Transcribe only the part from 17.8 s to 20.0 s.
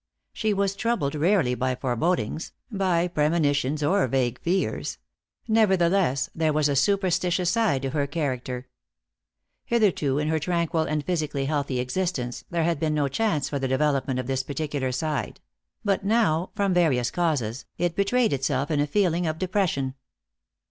betrayed itself in a feeling of depression.